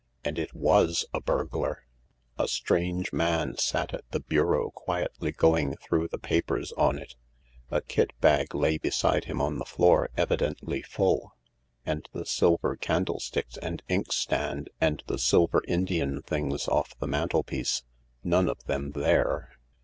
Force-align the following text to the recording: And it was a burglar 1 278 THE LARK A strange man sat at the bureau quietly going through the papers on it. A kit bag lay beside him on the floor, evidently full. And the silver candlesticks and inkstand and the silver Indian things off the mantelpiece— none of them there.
And 0.23 0.39
it 0.39 0.55
was 0.55 1.05
a 1.13 1.21
burglar 1.21 1.85
1 2.37 2.37
278 2.37 2.37
THE 2.37 2.41
LARK 2.41 2.47
A 2.47 2.51
strange 2.51 3.13
man 3.13 3.57
sat 3.57 3.93
at 3.93 4.09
the 4.09 4.19
bureau 4.19 4.71
quietly 4.71 5.31
going 5.31 5.75
through 5.77 6.07
the 6.07 6.17
papers 6.17 6.71
on 6.71 6.97
it. 6.97 7.13
A 7.69 7.81
kit 7.81 8.11
bag 8.19 8.55
lay 8.55 8.79
beside 8.79 9.25
him 9.25 9.39
on 9.39 9.59
the 9.59 9.63
floor, 9.63 10.09
evidently 10.17 10.81
full. 10.81 11.35
And 11.85 12.09
the 12.13 12.25
silver 12.25 12.75
candlesticks 12.77 13.57
and 13.57 13.83
inkstand 13.89 14.71
and 14.81 15.03
the 15.05 15.19
silver 15.19 15.61
Indian 15.67 16.23
things 16.23 16.67
off 16.67 16.97
the 16.97 17.05
mantelpiece— 17.05 17.83
none 18.23 18.49
of 18.49 18.63
them 18.63 18.93
there. 18.93 19.51